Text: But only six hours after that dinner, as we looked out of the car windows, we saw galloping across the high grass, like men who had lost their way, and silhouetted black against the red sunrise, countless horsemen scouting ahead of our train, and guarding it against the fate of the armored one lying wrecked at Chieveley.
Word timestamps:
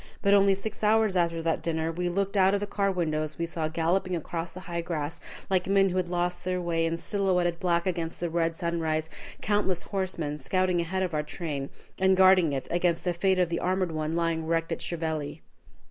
But 0.23 0.33
only 0.33 0.55
six 0.55 0.83
hours 0.83 1.15
after 1.15 1.43
that 1.43 1.61
dinner, 1.61 1.91
as 1.91 1.95
we 1.95 2.09
looked 2.09 2.35
out 2.35 2.55
of 2.55 2.59
the 2.59 2.65
car 2.65 2.91
windows, 2.91 3.37
we 3.37 3.45
saw 3.45 3.67
galloping 3.67 4.15
across 4.15 4.51
the 4.51 4.61
high 4.61 4.81
grass, 4.81 5.19
like 5.47 5.67
men 5.67 5.89
who 5.89 5.97
had 5.97 6.09
lost 6.09 6.43
their 6.43 6.59
way, 6.59 6.87
and 6.87 6.99
silhouetted 6.99 7.59
black 7.59 7.85
against 7.85 8.19
the 8.19 8.27
red 8.27 8.55
sunrise, 8.55 9.11
countless 9.43 9.83
horsemen 9.83 10.39
scouting 10.39 10.81
ahead 10.81 11.03
of 11.03 11.13
our 11.13 11.21
train, 11.21 11.69
and 11.99 12.17
guarding 12.17 12.51
it 12.51 12.67
against 12.71 13.03
the 13.03 13.13
fate 13.13 13.37
of 13.37 13.49
the 13.49 13.59
armored 13.59 13.91
one 13.91 14.15
lying 14.15 14.47
wrecked 14.47 14.71
at 14.71 14.79
Chieveley. 14.79 15.41